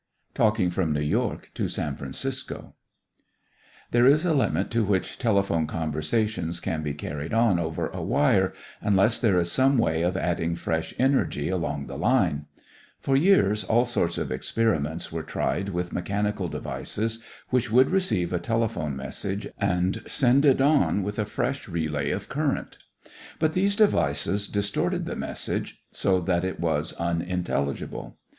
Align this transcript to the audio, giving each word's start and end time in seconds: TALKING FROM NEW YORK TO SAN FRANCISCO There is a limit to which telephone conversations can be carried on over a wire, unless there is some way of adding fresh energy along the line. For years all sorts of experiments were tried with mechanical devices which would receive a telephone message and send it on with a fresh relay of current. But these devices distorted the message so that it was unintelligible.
TALKING 0.33 0.71
FROM 0.71 0.93
NEW 0.93 1.01
YORK 1.01 1.51
TO 1.53 1.69
SAN 1.69 1.95
FRANCISCO 1.95 2.73
There 3.91 4.07
is 4.07 4.25
a 4.25 4.33
limit 4.33 4.71
to 4.71 4.83
which 4.83 5.19
telephone 5.19 5.67
conversations 5.67 6.59
can 6.59 6.81
be 6.81 6.95
carried 6.95 7.35
on 7.35 7.59
over 7.59 7.85
a 7.89 8.01
wire, 8.01 8.51
unless 8.81 9.19
there 9.19 9.37
is 9.37 9.51
some 9.51 9.77
way 9.77 10.01
of 10.01 10.17
adding 10.17 10.55
fresh 10.55 10.91
energy 10.97 11.49
along 11.49 11.85
the 11.85 11.99
line. 11.99 12.47
For 12.99 13.15
years 13.15 13.63
all 13.63 13.85
sorts 13.85 14.17
of 14.17 14.31
experiments 14.31 15.11
were 15.11 15.21
tried 15.21 15.69
with 15.69 15.93
mechanical 15.93 16.47
devices 16.47 17.21
which 17.51 17.69
would 17.69 17.91
receive 17.91 18.33
a 18.33 18.39
telephone 18.39 18.95
message 18.95 19.49
and 19.59 20.01
send 20.07 20.45
it 20.45 20.59
on 20.59 21.03
with 21.03 21.19
a 21.19 21.25
fresh 21.25 21.69
relay 21.69 22.09
of 22.09 22.27
current. 22.27 22.79
But 23.37 23.53
these 23.53 23.75
devices 23.75 24.47
distorted 24.47 25.05
the 25.05 25.15
message 25.15 25.79
so 25.91 26.19
that 26.21 26.43
it 26.43 26.59
was 26.59 26.93
unintelligible. 26.93 28.17